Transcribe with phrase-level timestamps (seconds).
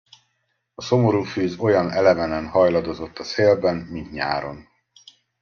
[0.75, 4.67] A szomorúfűz olyan elevenen hajladozott a szélben, mint nyáron.